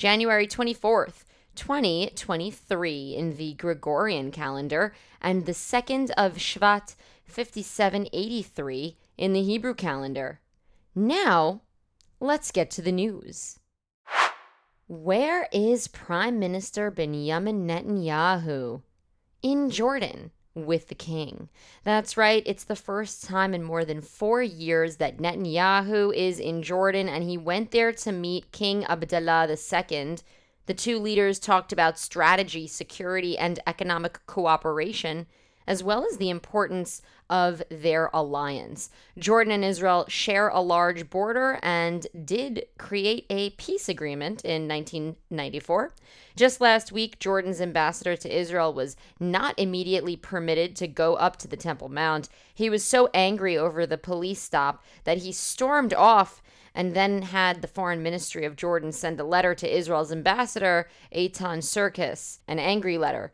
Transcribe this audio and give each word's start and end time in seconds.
January 0.00 0.46
24th, 0.46 1.24
2023 1.56 3.14
in 3.14 3.36
the 3.36 3.52
Gregorian 3.52 4.30
calendar, 4.30 4.94
and 5.20 5.44
the 5.44 5.52
2nd 5.52 6.10
of 6.16 6.36
Shvat 6.36 6.94
5783 7.26 8.96
in 9.18 9.34
the 9.34 9.42
Hebrew 9.42 9.74
calendar. 9.74 10.40
Now, 10.94 11.60
let's 12.18 12.50
get 12.50 12.70
to 12.70 12.80
the 12.80 12.90
news. 12.90 13.58
Where 14.88 15.48
is 15.52 15.86
Prime 15.86 16.38
Minister 16.38 16.90
Benjamin 16.90 17.68
Netanyahu? 17.68 18.80
In 19.42 19.68
Jordan 19.68 20.30
with 20.54 20.88
the 20.88 20.94
king. 20.94 21.48
That's 21.84 22.16
right, 22.16 22.42
it's 22.46 22.64
the 22.64 22.76
first 22.76 23.24
time 23.24 23.54
in 23.54 23.62
more 23.62 23.84
than 23.84 24.00
four 24.00 24.42
years 24.42 24.96
that 24.96 25.18
Netanyahu 25.18 26.14
is 26.14 26.38
in 26.38 26.62
Jordan, 26.62 27.08
and 27.08 27.24
he 27.24 27.38
went 27.38 27.70
there 27.70 27.92
to 27.92 28.12
meet 28.12 28.52
King 28.52 28.84
Abdullah 28.84 29.48
II. 29.48 30.16
The 30.66 30.74
two 30.74 30.98
leaders 30.98 31.38
talked 31.38 31.72
about 31.72 31.98
strategy, 31.98 32.66
security, 32.66 33.36
and 33.36 33.58
economic 33.66 34.24
cooperation 34.26 35.26
as 35.66 35.82
well 35.82 36.06
as 36.10 36.16
the 36.16 36.30
importance 36.30 37.02
of 37.28 37.62
their 37.70 38.10
alliance. 38.12 38.90
Jordan 39.16 39.52
and 39.52 39.64
Israel 39.64 40.04
share 40.08 40.48
a 40.48 40.60
large 40.60 41.08
border 41.08 41.60
and 41.62 42.06
did 42.24 42.66
create 42.76 43.24
a 43.30 43.50
peace 43.50 43.88
agreement 43.88 44.44
in 44.44 44.66
1994. 44.66 45.94
Just 46.34 46.60
last 46.60 46.90
week, 46.90 47.20
Jordan's 47.20 47.60
ambassador 47.60 48.16
to 48.16 48.36
Israel 48.36 48.74
was 48.74 48.96
not 49.20 49.58
immediately 49.58 50.16
permitted 50.16 50.74
to 50.76 50.88
go 50.88 51.14
up 51.14 51.36
to 51.36 51.48
the 51.48 51.56
Temple 51.56 51.88
Mount. 51.88 52.28
He 52.52 52.68
was 52.68 52.84
so 52.84 53.08
angry 53.14 53.56
over 53.56 53.86
the 53.86 53.98
police 53.98 54.42
stop 54.42 54.82
that 55.04 55.18
he 55.18 55.30
stormed 55.30 55.94
off 55.94 56.42
and 56.74 56.94
then 56.94 57.22
had 57.22 57.62
the 57.62 57.68
foreign 57.68 58.02
ministry 58.02 58.44
of 58.44 58.56
Jordan 58.56 58.92
send 58.92 59.20
a 59.20 59.24
letter 59.24 59.54
to 59.54 59.76
Israel's 59.76 60.12
ambassador, 60.12 60.88
Eitan 61.14 61.58
Surkis, 61.58 62.38
an 62.48 62.58
angry 62.58 62.98
letter. 62.98 63.32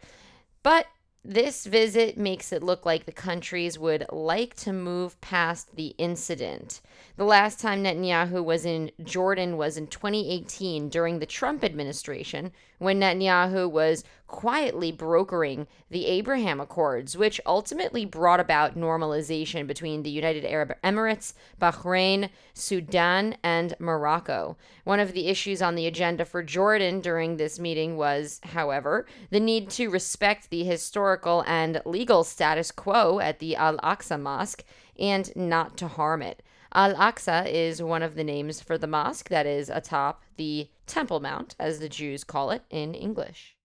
But 0.62 0.86
this 1.28 1.66
visit 1.66 2.16
makes 2.16 2.52
it 2.52 2.62
look 2.62 2.86
like 2.86 3.05
the 3.05 3.10
countries 3.10 3.78
would 3.80 4.06
like 4.12 4.55
to 4.55 4.72
move 4.72 5.20
past 5.20 5.74
the 5.74 5.88
incident. 5.98 6.80
The 7.16 7.24
last 7.24 7.58
time 7.58 7.82
Netanyahu 7.82 8.44
was 8.44 8.64
in 8.64 8.92
Jordan 9.02 9.56
was 9.56 9.77
in 9.77 9.88
2018 9.88 10.88
during 10.88 11.19
the 11.19 11.27
Trump 11.27 11.64
administration, 11.64 12.52
when 12.78 13.00
Netanyahu 13.00 13.70
was 13.70 14.05
quietly 14.27 14.91
brokering 14.91 15.66
the 15.91 16.06
Abraham 16.06 16.60
Accords, 16.60 17.16
which 17.16 17.41
ultimately 17.46 18.05
brought 18.05 18.41
about 18.41 18.77
normalization 18.77 19.66
between 19.66 20.02
the 20.02 20.10
United 20.10 20.44
Arab 20.44 20.72
Emirates, 20.82 21.32
Bahrain, 21.60 22.30
Sudan, 22.52 23.36
and 23.42 23.74
Morocco. 23.78 24.56
One 24.84 25.00
of 25.00 25.12
the 25.12 25.28
issues 25.28 25.62
on 25.62 25.74
the 25.74 25.86
agenda 25.86 26.24
for 26.24 26.42
Jordan 26.42 27.00
during 27.00 27.36
this 27.36 27.58
meeting 27.58 27.97
was, 27.97 28.41
however, 28.42 29.06
the 29.30 29.41
need 29.41 29.70
to 29.70 29.88
respect 29.88 30.50
the 30.50 30.64
historical 30.64 31.44
and 31.47 31.81
legal 31.84 32.25
status 32.25 32.70
quo 32.70 33.20
at 33.20 33.38
the 33.38 33.56
Al 33.56 33.78
Aqsa 33.78 34.20
Mosque 34.20 34.65
and 34.98 35.34
not 35.36 35.76
to 35.76 35.88
harm 35.88 36.22
it. 36.22 36.42
Al 36.75 36.94
Aqsa 36.94 37.50
is 37.50 37.82
one 37.82 38.03
of 38.03 38.16
the 38.16 38.25
names 38.25 38.60
for 38.60 38.76
the 38.76 38.86
mosque 38.86 39.28
that 39.28 39.47
is 39.47 39.70
atop 39.70 40.22
the 40.36 40.69
Temple 40.86 41.20
Mount, 41.20 41.54
as 41.58 41.78
the 41.78 41.88
Jews 41.88 42.24
call 42.24 42.50
it 42.50 42.62
in 42.70 42.94
English. 42.94 43.56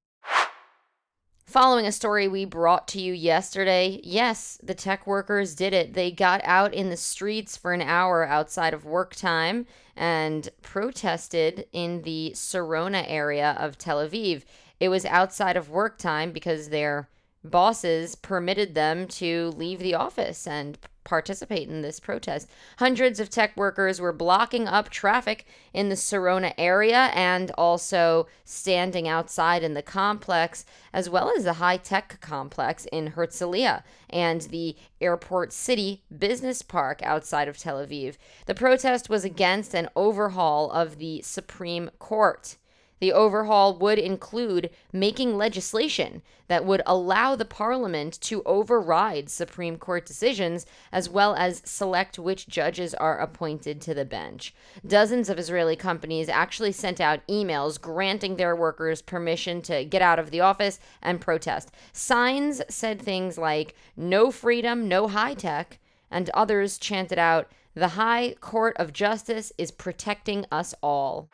Following 1.51 1.85
a 1.85 1.91
story 1.91 2.29
we 2.29 2.45
brought 2.45 2.87
to 2.89 3.01
you 3.01 3.11
yesterday, 3.11 3.99
yes, 4.05 4.57
the 4.63 4.73
tech 4.73 5.05
workers 5.05 5.53
did 5.53 5.73
it. 5.73 5.93
They 5.93 6.09
got 6.09 6.39
out 6.45 6.73
in 6.73 6.89
the 6.89 6.95
streets 6.95 7.57
for 7.57 7.73
an 7.73 7.81
hour 7.81 8.25
outside 8.25 8.73
of 8.73 8.85
work 8.85 9.15
time 9.15 9.65
and 9.93 10.47
protested 10.61 11.65
in 11.73 12.03
the 12.03 12.31
Sarona 12.35 13.03
area 13.05 13.57
of 13.59 13.77
Tel 13.77 13.97
Aviv. 13.97 14.43
It 14.79 14.87
was 14.87 15.03
outside 15.05 15.57
of 15.57 15.69
work 15.69 15.97
time 15.97 16.31
because 16.31 16.69
their 16.69 17.09
bosses 17.43 18.15
permitted 18.15 18.73
them 18.73 19.05
to 19.07 19.49
leave 19.57 19.79
the 19.79 19.95
office 19.95 20.47
and 20.47 20.77
participate 21.03 21.69
in 21.69 21.81
this 21.81 21.99
protest. 21.99 22.49
Hundreds 22.77 23.19
of 23.19 23.29
tech 23.29 23.55
workers 23.57 23.99
were 23.99 24.13
blocking 24.13 24.67
up 24.67 24.89
traffic 24.89 25.45
in 25.73 25.89
the 25.89 25.95
Sarona 25.95 26.53
area 26.57 27.11
and 27.13 27.51
also 27.51 28.27
standing 28.45 29.07
outside 29.07 29.63
in 29.63 29.73
the 29.73 29.81
complex, 29.81 30.65
as 30.93 31.09
well 31.09 31.31
as 31.35 31.43
the 31.43 31.53
high 31.53 31.77
tech 31.77 32.19
complex 32.21 32.85
in 32.91 33.11
Herzliya 33.11 33.83
and 34.09 34.41
the 34.41 34.75
Airport 34.99 35.53
City 35.53 36.03
Business 36.15 36.61
Park 36.61 37.01
outside 37.03 37.47
of 37.47 37.57
Tel 37.57 37.77
Aviv. 37.77 38.17
The 38.45 38.55
protest 38.55 39.09
was 39.09 39.23
against 39.23 39.73
an 39.73 39.89
overhaul 39.95 40.71
of 40.71 40.97
the 40.97 41.21
Supreme 41.21 41.89
Court. 41.99 42.57
The 43.01 43.11
overhaul 43.11 43.77
would 43.79 43.97
include 43.97 44.69
making 44.93 45.35
legislation 45.35 46.21
that 46.47 46.65
would 46.65 46.83
allow 46.85 47.35
the 47.35 47.45
parliament 47.45 48.21
to 48.21 48.43
override 48.43 49.27
Supreme 49.29 49.77
Court 49.77 50.05
decisions, 50.05 50.67
as 50.91 51.09
well 51.09 51.33
as 51.33 51.63
select 51.65 52.19
which 52.19 52.47
judges 52.47 52.93
are 52.93 53.17
appointed 53.17 53.81
to 53.81 53.95
the 53.95 54.05
bench. 54.05 54.53
Dozens 54.85 55.29
of 55.29 55.39
Israeli 55.39 55.75
companies 55.75 56.29
actually 56.29 56.71
sent 56.71 57.01
out 57.01 57.25
emails 57.27 57.81
granting 57.81 58.35
their 58.35 58.55
workers 58.55 59.01
permission 59.01 59.63
to 59.63 59.83
get 59.83 60.03
out 60.03 60.19
of 60.19 60.29
the 60.29 60.41
office 60.41 60.79
and 61.01 61.19
protest. 61.19 61.71
Signs 61.91 62.61
said 62.69 63.01
things 63.01 63.35
like, 63.35 63.73
no 63.97 64.29
freedom, 64.29 64.87
no 64.87 65.07
high 65.07 65.33
tech, 65.33 65.79
and 66.11 66.29
others 66.35 66.77
chanted 66.77 67.17
out, 67.17 67.51
the 67.73 67.89
High 67.89 68.35
Court 68.41 68.75
of 68.77 68.93
Justice 68.93 69.51
is 69.57 69.71
protecting 69.71 70.45
us 70.51 70.75
all. 70.83 71.29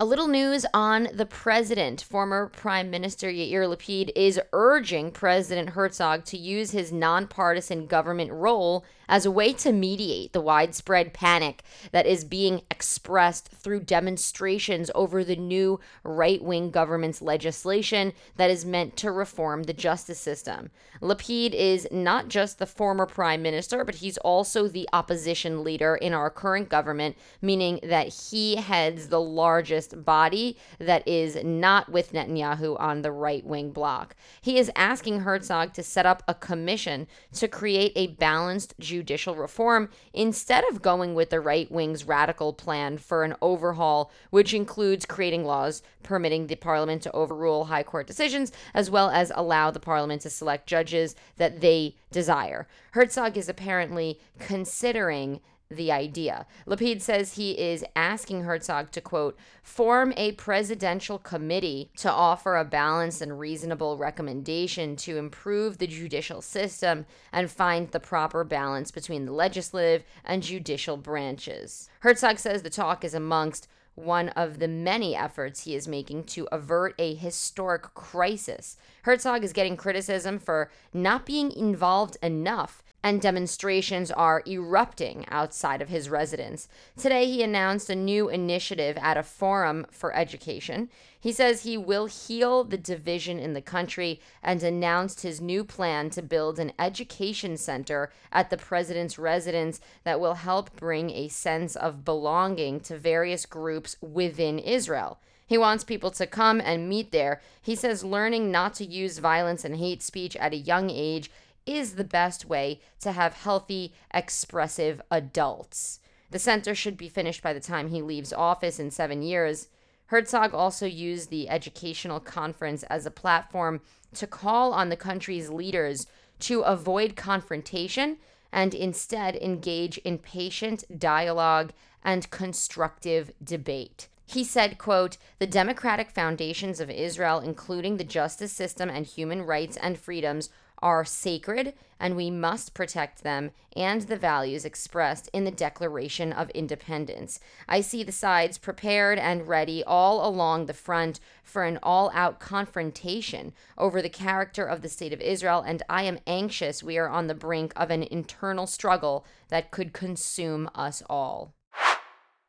A 0.00 0.04
little 0.04 0.26
news 0.26 0.66
on 0.74 1.06
the 1.14 1.24
president. 1.24 2.02
Former 2.02 2.48
Prime 2.48 2.90
Minister 2.90 3.28
Yair 3.30 3.68
Lapid 3.68 4.10
is 4.16 4.40
urging 4.52 5.12
President 5.12 5.70
Herzog 5.70 6.24
to 6.24 6.36
use 6.36 6.72
his 6.72 6.90
nonpartisan 6.90 7.86
government 7.86 8.32
role 8.32 8.84
as 9.08 9.26
a 9.26 9.30
way 9.30 9.52
to 9.52 9.72
mediate 9.72 10.32
the 10.32 10.40
widespread 10.40 11.12
panic 11.12 11.62
that 11.92 12.06
is 12.06 12.24
being 12.24 12.62
expressed 12.70 13.48
through 13.48 13.80
demonstrations 13.80 14.90
over 14.94 15.24
the 15.24 15.36
new 15.36 15.80
right 16.02 16.42
wing 16.42 16.70
government's 16.70 17.22
legislation 17.22 18.12
that 18.36 18.50
is 18.50 18.64
meant 18.64 18.96
to 18.96 19.10
reform 19.10 19.64
the 19.64 19.72
justice 19.72 20.18
system. 20.18 20.70
Lapid 21.00 21.52
is 21.52 21.86
not 21.90 22.28
just 22.28 22.58
the 22.58 22.66
former 22.66 23.06
prime 23.06 23.42
minister, 23.42 23.84
but 23.84 23.96
he's 23.96 24.18
also 24.18 24.68
the 24.68 24.88
opposition 24.92 25.64
leader 25.64 25.96
in 25.96 26.14
our 26.14 26.30
current 26.30 26.68
government, 26.68 27.16
meaning 27.42 27.80
that 27.82 28.08
he 28.08 28.56
heads 28.56 29.08
the 29.08 29.20
largest 29.20 30.04
body 30.04 30.56
that 30.78 31.06
is 31.06 31.36
not 31.44 31.90
with 31.90 32.12
Netanyahu 32.12 32.78
on 32.80 33.02
the 33.02 33.12
right 33.12 33.44
wing 33.44 33.70
bloc. 33.70 34.14
He 34.40 34.58
is 34.58 34.70
asking 34.76 35.20
Herzog 35.20 35.72
to 35.74 35.82
set 35.82 36.06
up 36.06 36.22
a 36.26 36.34
commission 36.34 37.06
to 37.34 37.48
create 37.48 37.92
a 37.96 38.08
balanced 38.08 38.74
judicial 38.94 39.34
reform 39.34 39.88
instead 40.12 40.64
of 40.70 40.82
going 40.82 41.14
with 41.14 41.30
the 41.30 41.40
right 41.40 41.70
wing's 41.70 42.04
radical 42.04 42.52
plan 42.52 42.96
for 42.96 43.24
an 43.24 43.34
overhaul, 43.42 44.12
which 44.30 44.54
includes 44.54 45.04
creating 45.04 45.44
laws 45.44 45.82
permitting 46.04 46.46
the 46.46 46.54
parliament 46.54 47.02
to 47.02 47.12
overrule 47.12 47.64
high 47.64 47.82
court 47.82 48.06
decisions, 48.06 48.52
as 48.72 48.88
well 48.88 49.10
as 49.10 49.32
allow 49.34 49.70
the 49.70 49.80
parliament 49.80 50.22
to 50.22 50.30
select 50.30 50.68
judges 50.68 51.16
that 51.38 51.60
they 51.60 51.96
desire. 52.12 52.68
Herzog 52.92 53.36
is 53.36 53.48
apparently 53.48 54.20
considering 54.38 55.40
the 55.70 55.90
idea. 55.90 56.46
Lapid 56.66 57.00
says 57.00 57.34
he 57.34 57.52
is 57.52 57.84
asking 57.96 58.42
Herzog 58.42 58.90
to, 58.92 59.00
quote, 59.00 59.36
form 59.62 60.12
a 60.16 60.32
presidential 60.32 61.18
committee 61.18 61.90
to 61.96 62.10
offer 62.10 62.56
a 62.56 62.64
balanced 62.64 63.22
and 63.22 63.38
reasonable 63.38 63.96
recommendation 63.96 64.96
to 64.96 65.16
improve 65.16 65.78
the 65.78 65.86
judicial 65.86 66.40
system 66.40 67.06
and 67.32 67.50
find 67.50 67.90
the 67.90 68.00
proper 68.00 68.44
balance 68.44 68.90
between 68.90 69.24
the 69.24 69.32
legislative 69.32 70.04
and 70.24 70.42
judicial 70.42 70.96
branches. 70.96 71.88
Herzog 72.00 72.38
says 72.38 72.62
the 72.62 72.70
talk 72.70 73.04
is 73.04 73.14
amongst 73.14 73.68
one 73.94 74.28
of 74.30 74.58
the 74.58 74.68
many 74.68 75.14
efforts 75.14 75.64
he 75.64 75.74
is 75.74 75.86
making 75.86 76.24
to 76.24 76.48
avert 76.50 76.94
a 76.98 77.14
historic 77.14 77.94
crisis. 77.94 78.76
Herzog 79.02 79.44
is 79.44 79.52
getting 79.52 79.76
criticism 79.76 80.38
for 80.38 80.70
not 80.92 81.24
being 81.24 81.52
involved 81.52 82.16
enough 82.22 82.82
and 83.04 83.20
demonstrations 83.20 84.10
are 84.10 84.42
erupting 84.46 85.26
outside 85.28 85.82
of 85.82 85.90
his 85.90 86.08
residence. 86.08 86.66
Today, 86.96 87.26
he 87.26 87.42
announced 87.42 87.90
a 87.90 87.94
new 87.94 88.30
initiative 88.30 88.96
at 88.96 89.18
a 89.18 89.22
forum 89.22 89.86
for 89.90 90.16
education. 90.16 90.88
He 91.20 91.30
says 91.30 91.62
he 91.62 91.76
will 91.76 92.06
heal 92.06 92.64
the 92.64 92.78
division 92.78 93.38
in 93.38 93.52
the 93.52 93.60
country 93.60 94.20
and 94.42 94.62
announced 94.62 95.20
his 95.20 95.38
new 95.38 95.64
plan 95.64 96.08
to 96.10 96.22
build 96.22 96.58
an 96.58 96.72
education 96.78 97.58
center 97.58 98.10
at 98.32 98.48
the 98.48 98.56
president's 98.56 99.18
residence 99.18 99.80
that 100.04 100.18
will 100.18 100.34
help 100.34 100.74
bring 100.74 101.10
a 101.10 101.28
sense 101.28 101.76
of 101.76 102.06
belonging 102.06 102.80
to 102.80 102.96
various 102.96 103.44
groups 103.44 103.96
within 104.00 104.58
Israel. 104.58 105.18
He 105.46 105.58
wants 105.58 105.84
people 105.84 106.10
to 106.12 106.26
come 106.26 106.58
and 106.58 106.88
meet 106.88 107.12
there. 107.12 107.42
He 107.60 107.74
says 107.74 108.02
learning 108.02 108.50
not 108.50 108.72
to 108.76 108.86
use 108.86 109.18
violence 109.18 109.62
and 109.62 109.76
hate 109.76 110.02
speech 110.02 110.36
at 110.36 110.54
a 110.54 110.56
young 110.56 110.88
age 110.88 111.30
is 111.66 111.94
the 111.94 112.04
best 112.04 112.44
way 112.44 112.80
to 113.00 113.12
have 113.12 113.34
healthy, 113.34 113.94
expressive 114.12 115.00
adults. 115.10 116.00
The 116.30 116.38
center 116.38 116.74
should 116.74 116.96
be 116.96 117.08
finished 117.08 117.42
by 117.42 117.52
the 117.52 117.60
time 117.60 117.88
he 117.88 118.02
leaves 118.02 118.32
office 118.32 118.80
in 118.80 118.90
seven 118.90 119.22
years. 119.22 119.68
Herzog 120.06 120.52
also 120.52 120.86
used 120.86 121.30
the 121.30 121.48
educational 121.48 122.20
conference 122.20 122.82
as 122.84 123.06
a 123.06 123.10
platform 123.10 123.80
to 124.14 124.26
call 124.26 124.72
on 124.72 124.88
the 124.88 124.96
country's 124.96 125.48
leaders 125.48 126.06
to 126.40 126.60
avoid 126.60 127.16
confrontation 127.16 128.18
and 128.52 128.74
instead 128.74 129.36
engage 129.36 129.98
in 129.98 130.18
patient 130.18 130.84
dialogue 130.98 131.72
and 132.02 132.30
constructive 132.30 133.32
debate. 133.42 134.08
He 134.26 134.44
said, 134.44 134.78
quote, 134.78 135.16
"The 135.38 135.46
democratic 135.46 136.10
foundations 136.10 136.80
of 136.80 136.90
Israel, 136.90 137.40
including 137.40 137.96
the 137.96 138.04
justice 138.04 138.52
system 138.52 138.88
and 138.88 139.06
human 139.06 139.42
rights 139.42 139.76
and 139.76 139.98
freedoms, 139.98 140.50
are 140.84 141.04
sacred 141.04 141.72
and 141.98 142.14
we 142.14 142.30
must 142.30 142.74
protect 142.74 143.22
them 143.22 143.50
and 143.74 144.02
the 144.02 144.16
values 144.16 144.66
expressed 144.66 145.30
in 145.32 145.44
the 145.44 145.50
Declaration 145.50 146.30
of 146.30 146.50
Independence. 146.50 147.40
I 147.66 147.80
see 147.80 148.02
the 148.02 148.12
sides 148.12 148.58
prepared 148.58 149.18
and 149.18 149.48
ready 149.48 149.82
all 149.82 150.28
along 150.28 150.66
the 150.66 150.74
front 150.74 151.18
for 151.42 151.64
an 151.64 151.78
all 151.82 152.10
out 152.12 152.38
confrontation 152.38 153.54
over 153.78 154.02
the 154.02 154.10
character 154.10 154.64
of 154.64 154.82
the 154.82 154.90
State 154.90 155.14
of 155.14 155.22
Israel, 155.22 155.64
and 155.66 155.82
I 155.88 156.02
am 156.02 156.18
anxious 156.26 156.82
we 156.82 156.98
are 156.98 157.08
on 157.08 157.26
the 157.26 157.34
brink 157.34 157.72
of 157.74 157.90
an 157.90 158.02
internal 158.02 158.66
struggle 158.66 159.24
that 159.48 159.70
could 159.70 159.94
consume 159.94 160.68
us 160.74 161.02
all. 161.08 161.54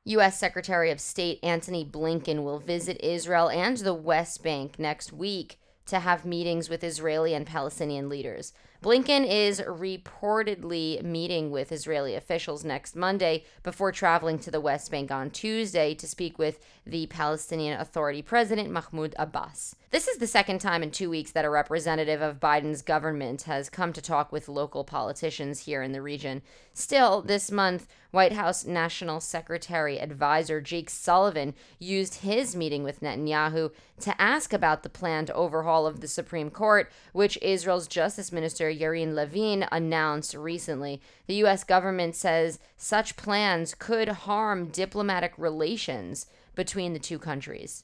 U.S. 0.03 0.37
Secretary 0.37 0.91
of 0.91 0.99
State 0.99 1.39
Antony 1.41 1.85
Blinken 1.85 2.43
will 2.43 2.59
visit 2.59 2.99
Israel 3.01 3.49
and 3.49 3.77
the 3.77 3.93
West 3.93 4.43
Bank 4.43 4.77
next 4.77 5.13
week 5.13 5.57
to 5.87 5.99
have 5.99 6.25
meetings 6.25 6.69
with 6.69 6.83
Israeli 6.83 7.33
and 7.33 7.45
Palestinian 7.45 8.09
leaders. 8.09 8.53
Blinken 8.83 9.25
is 9.27 9.61
reportedly 9.61 11.01
meeting 11.01 11.49
with 11.49 11.71
Israeli 11.71 12.13
officials 12.13 12.63
next 12.63 12.95
Monday 12.95 13.43
before 13.63 13.91
traveling 13.91 14.37
to 14.39 14.51
the 14.51 14.61
West 14.61 14.91
Bank 14.91 15.09
on 15.09 15.31
Tuesday 15.31 15.95
to 15.95 16.07
speak 16.07 16.37
with 16.37 16.59
the 16.85 17.07
Palestinian 17.07 17.79
Authority 17.79 18.21
President 18.21 18.69
Mahmoud 18.69 19.15
Abbas. 19.17 19.75
This 19.89 20.07
is 20.07 20.17
the 20.17 20.27
second 20.27 20.59
time 20.59 20.83
in 20.83 20.91
two 20.91 21.09
weeks 21.09 21.31
that 21.31 21.45
a 21.45 21.49
representative 21.49 22.21
of 22.21 22.39
Biden's 22.39 22.81
government 22.81 23.43
has 23.43 23.69
come 23.69 23.93
to 23.93 24.01
talk 24.01 24.31
with 24.31 24.47
local 24.47 24.83
politicians 24.83 25.61
here 25.61 25.81
in 25.81 25.91
the 25.91 26.01
region. 26.01 26.41
Still, 26.73 27.21
this 27.21 27.49
month, 27.49 27.87
White 28.15 28.31
House 28.31 28.63
National 28.63 29.19
Secretary 29.19 29.99
Advisor 29.99 30.61
Jake 30.61 30.89
Sullivan 30.89 31.53
used 31.79 32.21
his 32.21 32.55
meeting 32.55 32.81
with 32.81 33.01
Netanyahu 33.01 33.73
to 33.99 34.21
ask 34.21 34.53
about 34.53 34.83
the 34.83 34.89
planned 34.89 35.29
overhaul 35.31 35.85
of 35.85 35.99
the 35.99 36.07
Supreme 36.07 36.49
Court, 36.49 36.89
which 37.11 37.37
Israel's 37.41 37.89
Justice 37.89 38.31
Minister 38.31 38.71
Yariv 38.71 39.13
Levin 39.13 39.67
announced 39.69 40.33
recently. 40.33 41.01
The 41.27 41.35
U.S. 41.35 41.65
government 41.65 42.15
says 42.15 42.57
such 42.77 43.17
plans 43.17 43.75
could 43.75 44.07
harm 44.07 44.69
diplomatic 44.69 45.33
relations 45.37 46.27
between 46.55 46.93
the 46.93 46.99
two 46.99 47.19
countries. 47.19 47.83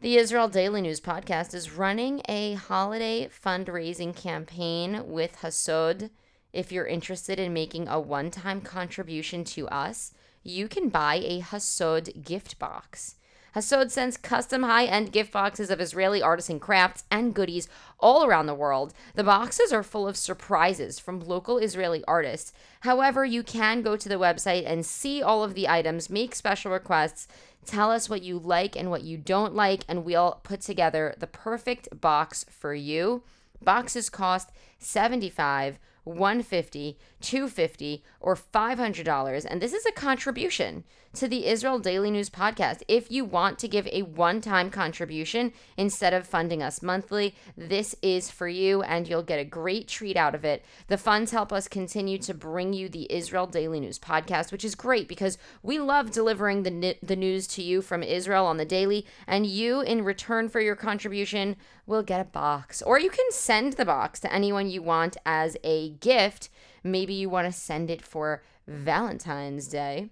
The 0.00 0.16
Israel 0.16 0.48
Daily 0.48 0.80
News 0.80 1.02
podcast 1.02 1.52
is 1.52 1.72
running 1.72 2.22
a 2.30 2.54
holiday 2.54 3.28
fundraising 3.28 4.16
campaign 4.16 5.02
with 5.04 5.36
Hasod. 5.42 6.08
If 6.52 6.72
you're 6.72 6.86
interested 6.86 7.38
in 7.38 7.52
making 7.52 7.88
a 7.88 8.00
one 8.00 8.30
time 8.30 8.60
contribution 8.60 9.44
to 9.44 9.68
us, 9.68 10.12
you 10.42 10.68
can 10.68 10.88
buy 10.88 11.16
a 11.16 11.40
Hasod 11.40 12.24
gift 12.24 12.58
box. 12.58 13.16
Hasod 13.54 13.90
sends 13.90 14.16
custom 14.16 14.62
high 14.62 14.84
end 14.84 15.12
gift 15.12 15.32
boxes 15.32 15.70
of 15.70 15.80
Israeli 15.80 16.22
artisan 16.22 16.60
crafts 16.60 17.04
and 17.10 17.34
goodies 17.34 17.68
all 17.98 18.24
around 18.24 18.46
the 18.46 18.54
world. 18.54 18.94
The 19.14 19.24
boxes 19.24 19.72
are 19.72 19.82
full 19.82 20.06
of 20.06 20.16
surprises 20.16 20.98
from 20.98 21.20
local 21.20 21.58
Israeli 21.58 22.04
artists. 22.06 22.52
However, 22.80 23.24
you 23.24 23.42
can 23.42 23.82
go 23.82 23.96
to 23.96 24.08
the 24.08 24.18
website 24.18 24.64
and 24.66 24.86
see 24.86 25.22
all 25.22 25.42
of 25.42 25.54
the 25.54 25.68
items, 25.68 26.08
make 26.08 26.34
special 26.34 26.70
requests, 26.70 27.26
tell 27.66 27.90
us 27.90 28.08
what 28.08 28.22
you 28.22 28.38
like 28.38 28.76
and 28.76 28.90
what 28.90 29.02
you 29.02 29.16
don't 29.16 29.54
like, 29.54 29.82
and 29.88 30.04
we'll 30.04 30.40
put 30.42 30.60
together 30.60 31.14
the 31.18 31.26
perfect 31.26 31.88
box 32.00 32.44
for 32.48 32.74
you. 32.74 33.22
Boxes 33.60 34.08
cost 34.08 34.50
75 34.78 35.78
150 36.08 36.98
250 37.20 38.02
or 38.20 38.34
$500 38.34 39.46
and 39.48 39.60
this 39.60 39.72
is 39.72 39.86
a 39.86 39.92
contribution 39.92 40.84
to 41.14 41.26
the 41.26 41.46
Israel 41.46 41.78
Daily 41.78 42.10
News 42.10 42.28
podcast. 42.28 42.82
If 42.86 43.10
you 43.10 43.24
want 43.24 43.58
to 43.60 43.68
give 43.68 43.88
a 43.88 44.02
one-time 44.02 44.70
contribution 44.70 45.52
instead 45.76 46.12
of 46.12 46.26
funding 46.26 46.62
us 46.62 46.82
monthly, 46.82 47.34
this 47.56 47.96
is 48.02 48.30
for 48.30 48.46
you 48.46 48.82
and 48.82 49.08
you'll 49.08 49.22
get 49.22 49.40
a 49.40 49.44
great 49.44 49.88
treat 49.88 50.16
out 50.16 50.34
of 50.34 50.44
it. 50.44 50.64
The 50.88 50.98
funds 50.98 51.30
help 51.30 51.52
us 51.52 51.66
continue 51.66 52.18
to 52.18 52.34
bring 52.34 52.72
you 52.72 52.88
the 52.88 53.10
Israel 53.12 53.46
Daily 53.46 53.80
News 53.80 53.98
podcast, 53.98 54.52
which 54.52 54.64
is 54.64 54.74
great 54.74 55.08
because 55.08 55.38
we 55.62 55.78
love 55.78 56.10
delivering 56.10 56.62
the 56.62 56.96
the 57.02 57.16
news 57.16 57.46
to 57.48 57.62
you 57.62 57.82
from 57.82 58.02
Israel 58.02 58.46
on 58.46 58.56
the 58.56 58.64
daily 58.64 59.06
and 59.26 59.46
you 59.46 59.80
in 59.80 60.04
return 60.04 60.48
for 60.48 60.60
your 60.60 60.76
contribution 60.76 61.56
will 61.86 62.02
get 62.02 62.20
a 62.20 62.24
box 62.24 62.82
or 62.82 62.98
you 62.98 63.10
can 63.10 63.30
send 63.30 63.74
the 63.74 63.84
box 63.84 64.20
to 64.20 64.32
anyone 64.32 64.68
you 64.68 64.82
want 64.82 65.16
as 65.24 65.56
a 65.64 65.90
gift. 65.90 66.48
Maybe 66.84 67.14
you 67.14 67.28
want 67.28 67.46
to 67.46 67.52
send 67.52 67.90
it 67.90 68.02
for 68.02 68.42
Valentine's 68.66 69.66
Day. 69.68 70.10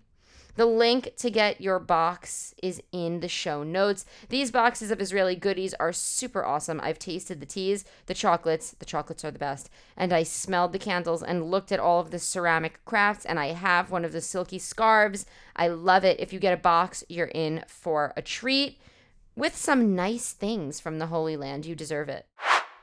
The 0.57 0.67
link 0.67 1.17
to 1.19 1.31
get 1.31 1.61
your 1.61 1.79
box 1.79 2.55
is 2.63 2.83
in 2.91 3.21
the 3.21 3.29
show 3.29 3.63
notes. 3.63 4.07
These 4.31 4.51
boxes 4.51 4.91
of 4.91 5.01
Israeli 5.01 5.37
goodies 5.37 5.75
are 5.75 5.93
super 5.93 6.45
awesome. 6.45 6.81
I've 6.83 6.99
tasted 6.99 7.41
the 7.41 7.47
teas, 7.47 7.85
the 8.07 8.15
chocolates, 8.15 8.71
the 8.71 8.87
chocolates 8.87 9.25
are 9.25 9.31
the 9.31 9.39
best, 9.39 9.69
and 9.99 10.15
I 10.15 10.23
smelled 10.23 10.73
the 10.73 10.79
candles 10.79 11.23
and 11.23 11.51
looked 11.51 11.73
at 11.73 11.81
all 11.81 12.01
of 12.01 12.11
the 12.11 12.19
ceramic 12.19 12.83
crafts, 12.87 13.27
and 13.27 13.39
I 13.39 13.49
have 13.49 13.91
one 13.91 14.05
of 14.05 14.13
the 14.13 14.23
silky 14.23 14.59
scarves. 14.59 15.27
I 15.55 15.69
love 15.69 16.05
it. 16.05 16.21
If 16.21 16.33
you 16.33 16.39
get 16.39 16.55
a 16.55 16.63
box, 16.63 17.05
you're 17.09 17.27
in 17.27 17.63
for 17.69 18.15
a 18.17 18.23
treat 18.23 18.81
with 19.37 19.55
some 19.55 19.95
nice 19.95 20.33
things 20.33 20.81
from 20.81 20.99
the 20.99 21.09
Holy 21.09 21.37
Land. 21.37 21.67
You 21.67 21.75
deserve 21.75 22.09
it. 22.09 22.27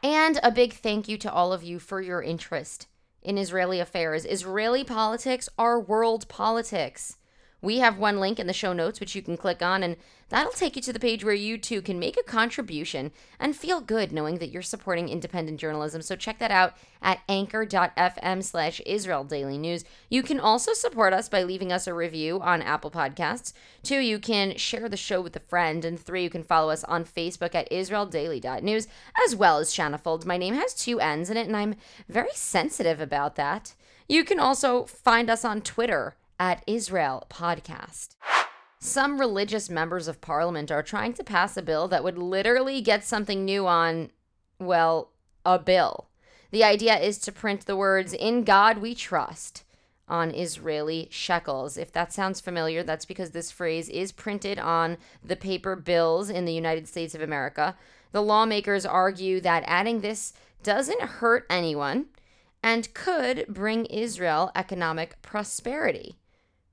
And 0.03 0.39
a 0.43 0.51
big 0.51 0.73
thank 0.73 1.07
you 1.07 1.17
to 1.17 1.31
all 1.31 1.51
of 1.51 1.63
you 1.63 1.79
for 1.79 2.01
your 2.01 2.21
interest 2.21 2.87
in 3.23 3.37
Israeli 3.37 3.79
affairs. 3.79 4.25
Israeli 4.25 4.83
politics 4.83 5.49
are 5.57 5.79
world 5.79 6.27
politics. 6.27 7.15
We 7.63 7.79
have 7.79 7.97
one 7.97 8.19
link 8.19 8.39
in 8.39 8.47
the 8.47 8.51
show 8.51 8.73
notes 8.73 8.99
which 8.99 9.15
you 9.15 9.21
can 9.21 9.37
click 9.37 9.61
on, 9.61 9.83
and 9.83 9.95
that'll 10.27 10.51
take 10.51 10.75
you 10.75 10.81
to 10.81 10.91
the 10.91 10.99
page 10.99 11.23
where 11.23 11.33
you 11.33 11.57
too 11.57 11.81
can 11.81 11.97
make 11.97 12.17
a 12.19 12.23
contribution 12.23 13.13
and 13.39 13.55
feel 13.55 13.79
good 13.79 14.11
knowing 14.11 14.39
that 14.39 14.49
you're 14.49 14.61
supporting 14.61 15.07
independent 15.07 15.61
journalism. 15.61 16.01
So 16.01 16.17
check 16.17 16.39
that 16.39 16.51
out 16.51 16.73
at 17.01 17.21
anchor.fm 17.29 18.43
slash 18.43 18.81
Israel 18.85 19.23
Daily 19.23 19.57
News. 19.57 19.85
You 20.09 20.23
can 20.23 20.41
also 20.41 20.73
support 20.73 21.13
us 21.13 21.29
by 21.29 21.43
leaving 21.43 21.71
us 21.71 21.87
a 21.87 21.93
review 21.93 22.41
on 22.41 22.61
Apple 22.61 22.91
Podcasts. 22.91 23.53
Two, 23.81 23.99
you 23.99 24.19
can 24.19 24.57
share 24.57 24.89
the 24.89 24.97
show 24.97 25.21
with 25.21 25.37
a 25.37 25.39
friend. 25.39 25.85
And 25.85 25.97
three, 25.97 26.23
you 26.23 26.29
can 26.29 26.43
follow 26.43 26.69
us 26.69 26.83
on 26.83 27.05
Facebook 27.05 27.55
at 27.55 27.71
IsraelDaily.news 27.71 28.89
as 29.25 29.37
well 29.37 29.59
as 29.59 29.73
Shanafold. 29.73 30.25
My 30.25 30.35
name 30.35 30.55
has 30.55 30.73
two 30.73 30.99
N's 30.99 31.29
in 31.29 31.37
it, 31.37 31.47
and 31.47 31.55
I'm 31.55 31.75
very 32.09 32.33
sensitive 32.33 32.99
about 32.99 33.37
that. 33.37 33.73
You 34.09 34.25
can 34.25 34.37
also 34.37 34.83
find 34.83 35.29
us 35.29 35.45
on 35.45 35.61
Twitter 35.61 36.15
at 36.39 36.63
Israel 36.67 37.25
Podcast. 37.29 38.15
Some 38.79 39.19
religious 39.19 39.69
members 39.69 40.07
of 40.07 40.19
parliament 40.19 40.69
are 40.69 40.83
trying 40.83 41.13
to 41.13 41.23
pass 41.23 41.55
a 41.55 41.61
bill 41.61 41.87
that 41.87 42.03
would 42.03 42.17
literally 42.17 42.81
get 42.81 43.05
something 43.05 43.45
new 43.45 43.65
on, 43.65 44.11
well, 44.59 45.11
a 45.45 45.57
bill. 45.57 46.09
The 46.51 46.63
idea 46.63 46.99
is 46.99 47.17
to 47.19 47.31
print 47.31 47.65
the 47.65 47.77
words, 47.77 48.13
In 48.13 48.43
God 48.43 48.79
We 48.79 48.93
Trust, 48.93 49.63
on 50.07 50.31
Israeli 50.31 51.07
shekels. 51.09 51.77
If 51.77 51.91
that 51.93 52.11
sounds 52.13 52.41
familiar, 52.41 52.83
that's 52.83 53.05
because 53.05 53.31
this 53.31 53.51
phrase 53.51 53.89
is 53.89 54.11
printed 54.11 54.59
on 54.59 54.97
the 55.23 55.35
paper 55.35 55.75
bills 55.75 56.29
in 56.29 56.45
the 56.45 56.53
United 56.53 56.87
States 56.87 57.15
of 57.15 57.21
America. 57.21 57.75
The 58.11 58.21
lawmakers 58.21 58.85
argue 58.85 59.39
that 59.41 59.63
adding 59.65 60.01
this 60.01 60.33
doesn't 60.61 61.01
hurt 61.01 61.45
anyone 61.49 62.07
and 62.61 62.93
could 62.93 63.45
bring 63.47 63.85
Israel 63.85 64.51
economic 64.55 65.21
prosperity. 65.21 66.17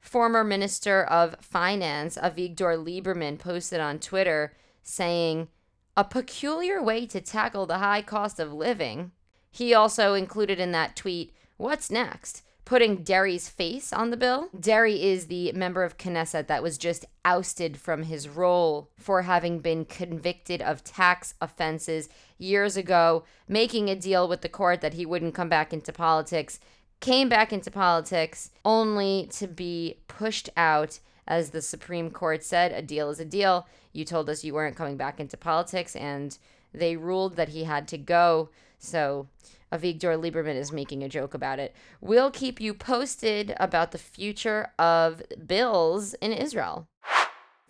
Former 0.00 0.42
Minister 0.42 1.04
of 1.04 1.36
Finance 1.40 2.16
Avigdor 2.16 2.76
Lieberman 2.84 3.38
posted 3.38 3.80
on 3.80 3.98
Twitter 3.98 4.54
saying, 4.82 5.48
a 5.96 6.04
peculiar 6.04 6.82
way 6.82 7.04
to 7.06 7.20
tackle 7.20 7.66
the 7.66 7.78
high 7.78 8.02
cost 8.02 8.40
of 8.40 8.52
living. 8.52 9.12
He 9.50 9.74
also 9.74 10.14
included 10.14 10.58
in 10.58 10.72
that 10.72 10.96
tweet, 10.96 11.34
What's 11.56 11.90
next? 11.90 12.42
Putting 12.64 13.02
Deri's 13.02 13.48
face 13.48 13.92
on 13.92 14.10
the 14.10 14.16
bill? 14.16 14.48
Deri 14.58 15.02
is 15.02 15.26
the 15.26 15.52
member 15.52 15.82
of 15.82 15.98
Knesset 15.98 16.46
that 16.46 16.62
was 16.62 16.78
just 16.78 17.04
ousted 17.24 17.76
from 17.76 18.04
his 18.04 18.28
role 18.28 18.90
for 18.96 19.22
having 19.22 19.58
been 19.58 19.84
convicted 19.84 20.62
of 20.62 20.84
tax 20.84 21.34
offenses 21.40 22.08
years 22.38 22.76
ago, 22.76 23.24
making 23.48 23.90
a 23.90 23.96
deal 23.96 24.28
with 24.28 24.40
the 24.40 24.48
court 24.48 24.80
that 24.80 24.94
he 24.94 25.04
wouldn't 25.04 25.34
come 25.34 25.48
back 25.48 25.72
into 25.72 25.92
politics, 25.92 26.60
came 27.00 27.28
back 27.28 27.52
into 27.52 27.70
politics 27.70 28.50
only 28.64 29.28
to 29.32 29.46
be 29.46 29.96
pushed 30.08 30.48
out. 30.56 31.00
As 31.26 31.50
the 31.50 31.62
Supreme 31.62 32.10
Court 32.10 32.42
said, 32.42 32.72
a 32.72 32.82
deal 32.82 33.08
is 33.08 33.20
a 33.20 33.24
deal. 33.24 33.68
You 33.92 34.04
told 34.04 34.28
us 34.28 34.42
you 34.42 34.54
weren't 34.54 34.76
coming 34.76 34.96
back 34.96 35.20
into 35.20 35.36
politics, 35.36 35.94
and 35.94 36.36
they 36.74 36.96
ruled 36.96 37.36
that 37.36 37.50
he 37.50 37.64
had 37.64 37.86
to 37.88 37.98
go. 37.98 38.48
So 38.78 39.28
Avigdor 39.72 40.20
Lieberman 40.20 40.56
is 40.56 40.72
making 40.72 41.04
a 41.04 41.08
joke 41.08 41.34
about 41.34 41.60
it. 41.60 41.74
We'll 42.00 42.30
keep 42.30 42.60
you 42.60 42.74
posted 42.74 43.54
about 43.60 43.92
the 43.92 43.98
future 43.98 44.72
of 44.78 45.22
bills 45.46 46.14
in 46.14 46.32
Israel. 46.32 46.88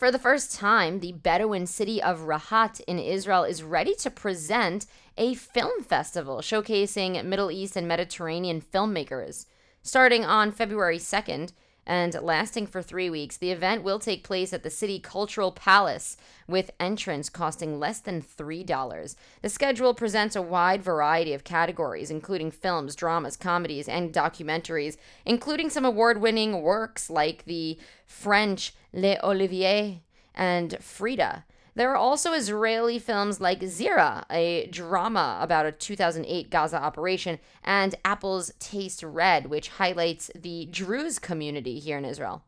For 0.01 0.11
the 0.11 0.19
first 0.19 0.55
time, 0.57 1.01
the 1.01 1.13
Bedouin 1.13 1.67
city 1.67 2.03
of 2.03 2.21
Rahat 2.21 2.81
in 2.87 2.99
Israel 2.99 3.45
is 3.45 3.63
ready 3.63 3.95
to 3.97 4.11
present 4.11 4.87
a 5.19 5.35
film 5.35 5.83
festival 5.83 6.39
showcasing 6.39 7.23
Middle 7.23 7.51
East 7.51 7.77
and 7.77 7.87
Mediterranean 7.87 8.63
filmmakers. 8.63 9.45
Starting 9.83 10.25
on 10.25 10.53
February 10.53 10.97
2nd, 10.97 11.53
and 11.91 12.15
lasting 12.23 12.69
for 12.69 12.83
three 12.83 13.11
weeks. 13.11 13.37
The 13.37 13.51
event 13.51 13.83
will 13.83 13.99
take 13.99 14.23
place 14.23 14.53
at 14.53 14.63
the 14.63 14.71
City 14.71 15.01
Cultural 15.01 15.51
Palace, 15.51 16.17
with 16.47 16.71
entrance 16.79 17.29
costing 17.29 17.81
less 17.81 17.99
than 17.99 18.23
$3. 18.23 19.17
The 19.43 19.49
schedule 19.49 19.93
presents 19.93 20.37
a 20.37 20.41
wide 20.41 20.85
variety 20.85 21.35
of 21.35 21.43
categories, 21.43 22.09
including 22.09 22.53
films, 22.53 22.95
dramas, 22.95 23.37
comedies, 23.37 23.89
and 23.89 24.13
documentaries, 24.13 24.99
including 25.27 25.69
some 25.69 25.85
award 25.85 26.21
winning 26.21 26.63
works 26.63 27.11
like 27.11 27.45
the 27.47 27.77
French 28.07 28.73
Les 28.93 29.19
Oliviers 29.25 29.99
and 30.33 30.79
Frida. 30.81 31.45
There 31.75 31.91
are 31.91 31.97
also 31.97 32.33
Israeli 32.33 32.99
films 32.99 33.41
like 33.41 33.61
Zira, 33.61 34.25
a 34.31 34.67
drama 34.67 35.39
about 35.41 35.67
a 35.67 35.73
2008 35.73 36.51
Gaza 36.51 36.83
operation, 36.83 37.39
and 37.63 37.95
Apple's 38.05 38.53
Taste 38.59 39.03
Red, 39.03 39.47
which 39.47 39.69
highlights 39.69 40.31
the 40.35 40.67
Druze 40.67 41.19
community 41.19 41.79
here 41.79 41.99
in 41.99 42.05
Israel. 42.05 42.43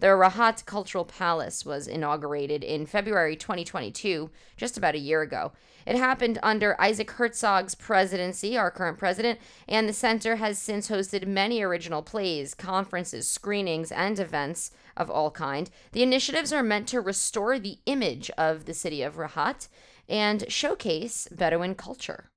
The 0.00 0.08
Rahat 0.08 0.66
Cultural 0.66 1.04
Palace 1.04 1.64
was 1.64 1.86
inaugurated 1.86 2.64
in 2.64 2.84
February 2.84 3.36
2022, 3.36 4.28
just 4.56 4.76
about 4.76 4.96
a 4.96 4.98
year 4.98 5.22
ago. 5.22 5.52
It 5.86 5.96
happened 5.96 6.38
under 6.42 6.80
Isaac 6.80 7.12
Herzog's 7.12 7.74
presidency, 7.74 8.58
our 8.58 8.70
current 8.70 8.98
president, 8.98 9.38
and 9.68 9.88
the 9.88 9.92
center 9.92 10.36
has 10.36 10.58
since 10.58 10.88
hosted 10.88 11.26
many 11.26 11.62
original 11.62 12.02
plays, 12.02 12.54
conferences, 12.54 13.28
screenings, 13.28 13.92
and 13.92 14.18
events 14.18 14.72
of 14.96 15.10
all 15.10 15.30
kind. 15.30 15.70
The 15.92 16.02
initiatives 16.02 16.52
are 16.52 16.62
meant 16.62 16.88
to 16.88 17.00
restore 17.00 17.58
the 17.58 17.78
image 17.86 18.30
of 18.36 18.64
the 18.64 18.74
city 18.74 19.02
of 19.02 19.16
Rahat 19.16 19.68
and 20.08 20.50
showcase 20.50 21.28
Bedouin 21.30 21.76
culture. 21.76 22.28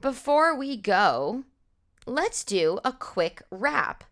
Before 0.00 0.56
we 0.56 0.76
go, 0.76 1.44
let's 2.06 2.42
do 2.42 2.80
a 2.84 2.92
quick 2.92 3.42
wrap. 3.50 4.04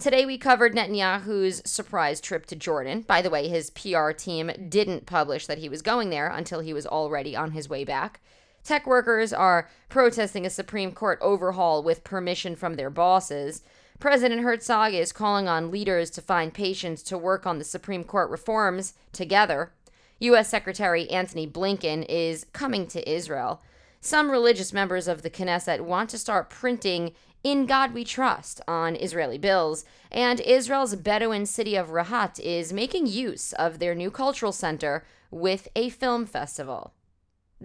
Today 0.00 0.24
we 0.24 0.38
covered 0.38 0.74
Netanyahu's 0.74 1.60
surprise 1.70 2.22
trip 2.22 2.46
to 2.46 2.56
Jordan. 2.56 3.02
By 3.02 3.20
the 3.20 3.28
way, 3.28 3.48
his 3.48 3.68
PR 3.68 4.12
team 4.12 4.50
didn't 4.70 5.04
publish 5.04 5.46
that 5.46 5.58
he 5.58 5.68
was 5.68 5.82
going 5.82 6.08
there 6.08 6.28
until 6.28 6.60
he 6.60 6.72
was 6.72 6.86
already 6.86 7.36
on 7.36 7.50
his 7.50 7.68
way 7.68 7.84
back. 7.84 8.18
Tech 8.64 8.86
workers 8.86 9.30
are 9.30 9.68
protesting 9.90 10.46
a 10.46 10.50
Supreme 10.50 10.92
Court 10.92 11.18
overhaul 11.20 11.82
with 11.82 12.02
permission 12.02 12.56
from 12.56 12.76
their 12.76 12.88
bosses. 12.88 13.62
President 13.98 14.40
Herzog 14.40 14.94
is 14.94 15.12
calling 15.12 15.48
on 15.48 15.70
leaders 15.70 16.08
to 16.12 16.22
find 16.22 16.54
patience 16.54 17.02
to 17.02 17.18
work 17.18 17.46
on 17.46 17.58
the 17.58 17.64
Supreme 17.64 18.04
Court 18.04 18.30
reforms 18.30 18.94
together. 19.12 19.74
U.S. 20.20 20.48
Secretary 20.48 21.10
Antony 21.10 21.46
Blinken 21.46 22.06
is 22.08 22.46
coming 22.54 22.86
to 22.86 23.06
Israel. 23.06 23.60
Some 24.00 24.30
religious 24.30 24.72
members 24.72 25.08
of 25.08 25.20
the 25.20 25.28
Knesset 25.28 25.82
want 25.82 26.08
to 26.08 26.16
start 26.16 26.48
printing 26.48 27.12
in 27.42 27.66
God 27.66 27.94
We 27.94 28.04
Trust 28.04 28.60
on 28.68 28.96
Israeli 28.96 29.38
bills, 29.38 29.84
and 30.10 30.40
Israel's 30.40 30.94
Bedouin 30.96 31.46
city 31.46 31.76
of 31.76 31.88
Rahat 31.88 32.38
is 32.40 32.72
making 32.72 33.06
use 33.06 33.52
of 33.54 33.78
their 33.78 33.94
new 33.94 34.10
cultural 34.10 34.52
center 34.52 35.04
with 35.30 35.68
a 35.74 35.88
film 35.88 36.26
festival. 36.26 36.94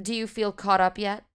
Do 0.02 0.14
you 0.14 0.28
feel 0.28 0.52
caught 0.52 0.82
up 0.82 0.98
yet? 0.98 1.26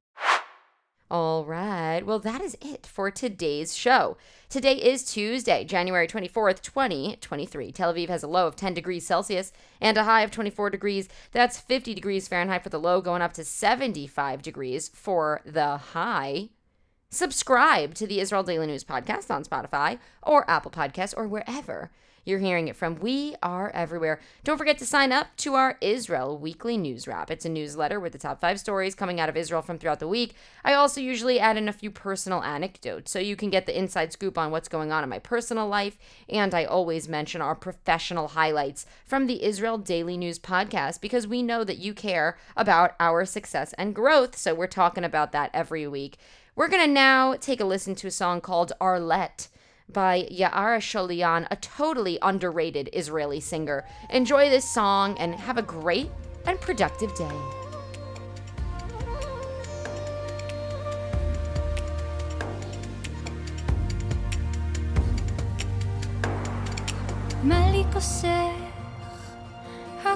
All 1.10 1.44
right. 1.44 2.06
Well, 2.06 2.20
that 2.20 2.40
is 2.40 2.56
it 2.60 2.86
for 2.86 3.10
today's 3.10 3.76
show. 3.76 4.16
Today 4.48 4.74
is 4.74 5.02
Tuesday, 5.02 5.64
January 5.64 6.06
24th, 6.06 6.62
2023. 6.62 7.72
Tel 7.72 7.92
Aviv 7.92 8.08
has 8.08 8.22
a 8.22 8.28
low 8.28 8.46
of 8.46 8.54
10 8.54 8.74
degrees 8.74 9.04
Celsius 9.04 9.52
and 9.80 9.98
a 9.98 10.04
high 10.04 10.22
of 10.22 10.30
24 10.30 10.70
degrees. 10.70 11.08
That's 11.32 11.58
50 11.58 11.94
degrees 11.94 12.28
Fahrenheit 12.28 12.62
for 12.62 12.68
the 12.68 12.78
low, 12.78 13.00
going 13.00 13.22
up 13.22 13.32
to 13.34 13.44
75 13.44 14.40
degrees 14.40 14.88
for 14.88 15.40
the 15.44 15.78
high. 15.78 16.50
Subscribe 17.12 17.94
to 17.94 18.06
the 18.06 18.20
Israel 18.20 18.44
Daily 18.44 18.68
News 18.68 18.84
podcast 18.84 19.34
on 19.34 19.42
Spotify 19.42 19.98
or 20.22 20.48
Apple 20.48 20.70
Podcasts 20.70 21.12
or 21.16 21.26
wherever 21.26 21.90
you're 22.24 22.38
hearing 22.38 22.68
it 22.68 22.76
from. 22.76 23.00
We 23.00 23.34
are 23.42 23.70
everywhere. 23.70 24.20
Don't 24.44 24.58
forget 24.58 24.78
to 24.78 24.86
sign 24.86 25.10
up 25.10 25.26
to 25.38 25.54
our 25.54 25.76
Israel 25.80 26.38
weekly 26.38 26.76
news 26.76 27.08
wrap. 27.08 27.28
It's 27.28 27.44
a 27.44 27.48
newsletter 27.48 27.98
with 27.98 28.12
the 28.12 28.18
top 28.18 28.40
five 28.40 28.60
stories 28.60 28.94
coming 28.94 29.18
out 29.18 29.28
of 29.28 29.36
Israel 29.36 29.62
from 29.62 29.78
throughout 29.78 29.98
the 29.98 30.06
week. 30.06 30.34
I 30.64 30.74
also 30.74 31.00
usually 31.00 31.40
add 31.40 31.56
in 31.56 31.68
a 31.68 31.72
few 31.72 31.90
personal 31.90 32.44
anecdotes 32.44 33.10
so 33.10 33.18
you 33.18 33.34
can 33.34 33.50
get 33.50 33.66
the 33.66 33.76
inside 33.76 34.12
scoop 34.12 34.38
on 34.38 34.52
what's 34.52 34.68
going 34.68 34.92
on 34.92 35.02
in 35.02 35.10
my 35.10 35.18
personal 35.18 35.66
life. 35.66 35.98
And 36.28 36.54
I 36.54 36.64
always 36.64 37.08
mention 37.08 37.42
our 37.42 37.56
professional 37.56 38.28
highlights 38.28 38.86
from 39.04 39.26
the 39.26 39.42
Israel 39.42 39.78
Daily 39.78 40.16
News 40.16 40.38
podcast 40.38 41.00
because 41.00 41.26
we 41.26 41.42
know 41.42 41.64
that 41.64 41.78
you 41.78 41.92
care 41.92 42.38
about 42.56 42.94
our 43.00 43.24
success 43.24 43.72
and 43.78 43.94
growth. 43.94 44.36
So 44.36 44.54
we're 44.54 44.68
talking 44.68 45.04
about 45.04 45.32
that 45.32 45.50
every 45.52 45.88
week. 45.88 46.18
We're 46.55 46.67
going 46.67 46.85
to 46.85 46.91
now 46.91 47.35
take 47.35 47.59
a 47.59 47.65
listen 47.65 47.95
to 47.95 48.07
a 48.07 48.11
song 48.11 48.41
called 48.41 48.71
Arlette 48.79 49.49
by 49.91 50.27
Ya'ara 50.31 50.79
Sholian, 50.79 51.47
a 51.51 51.55
totally 51.57 52.17
underrated 52.21 52.89
Israeli 52.93 53.39
singer. 53.39 53.85
Enjoy 54.09 54.49
this 54.49 54.67
song 54.67 55.17
and 55.17 55.35
have 55.35 55.57
a 55.57 55.61
great 55.61 56.09
and 56.45 56.59
productive 56.61 57.13
day. 57.15 57.65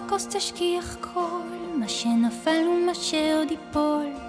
הכוס 0.10 0.27
תשכיח 0.27 0.98
כל 1.01 1.41
מה 1.75 1.89
שנפל 1.89 2.68
ומה 2.68 2.96
שעוד 2.96 3.51
ייפול 3.51 4.23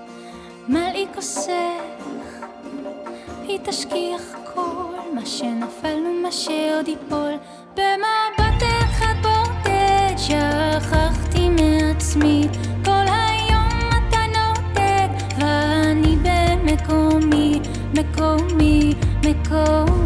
מלאי 0.70 1.08
כוסך, 1.16 2.46
היא 3.48 3.60
תשכיח 3.64 4.22
כל 4.54 4.96
מה 5.16 5.26
שנפל 5.26 5.98
ומה 6.06 6.32
שעוד 6.32 6.88
ייפול. 6.88 7.34
במבט 7.74 8.64
אחד 8.84 9.14
בודד 9.22 10.16
שכחתי 10.18 11.50
מעצמי. 11.50 12.48
כל 12.86 13.06
היום 13.08 13.90
אתה 13.90 14.18
נודד 14.28 15.10
ואני 15.40 16.16
במקומי, 16.24 17.60
מקומי, 17.94 18.94
מקומי 19.22 20.05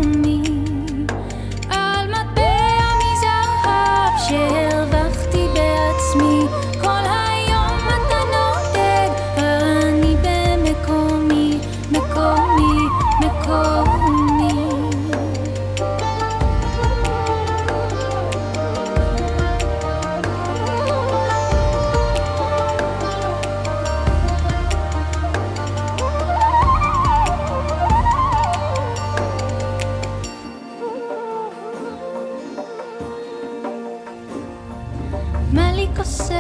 כוסך? 35.96 36.34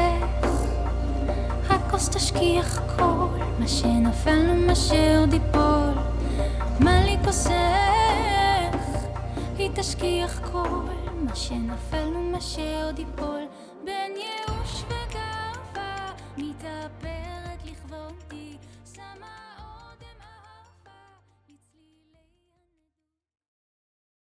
הכוס 1.70 2.10
תשכיח 2.10 2.79
כל 2.98 3.27
מה 3.60 3.68
שנפל 3.68 4.50
ומה 4.51 4.75
שעוד 4.75 5.34
ייפול 5.34 5.94
מה 6.79 7.03
לי 7.03 7.18
כוסך? 7.25 7.53
היא 9.58 9.70
תשכיח 9.74 10.39
כל 10.51 10.82
מה 11.22 11.36
שנפל 11.36 12.08
ומה 12.15 12.41
שעוד 12.41 13.00
ייפול 13.00 13.38